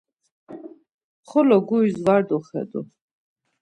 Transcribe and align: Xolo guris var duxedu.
Xolo 1.29 1.57
guris 1.67 1.97
var 2.05 2.21
duxedu. 2.29 2.81